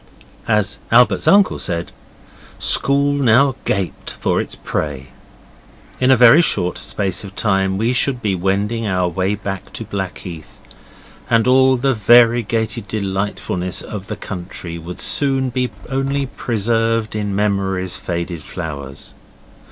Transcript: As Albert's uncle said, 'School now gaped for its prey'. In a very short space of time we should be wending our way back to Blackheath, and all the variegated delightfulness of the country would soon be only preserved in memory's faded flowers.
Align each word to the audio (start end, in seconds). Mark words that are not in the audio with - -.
As 0.47 0.79
Albert's 0.91 1.27
uncle 1.27 1.59
said, 1.59 1.91
'School 2.57 3.11
now 3.11 3.53
gaped 3.65 4.13
for 4.19 4.41
its 4.41 4.55
prey'. 4.55 5.09
In 5.99 6.09
a 6.09 6.17
very 6.17 6.41
short 6.41 6.79
space 6.79 7.23
of 7.23 7.35
time 7.35 7.77
we 7.77 7.93
should 7.93 8.19
be 8.19 8.33
wending 8.33 8.87
our 8.87 9.07
way 9.07 9.35
back 9.35 9.71
to 9.73 9.85
Blackheath, 9.85 10.59
and 11.29 11.45
all 11.47 11.77
the 11.77 11.93
variegated 11.93 12.87
delightfulness 12.87 13.83
of 13.83 14.07
the 14.07 14.15
country 14.15 14.79
would 14.79 14.99
soon 14.99 15.51
be 15.51 15.69
only 15.87 16.25
preserved 16.25 17.15
in 17.15 17.35
memory's 17.35 17.95
faded 17.95 18.41
flowers. 18.41 19.13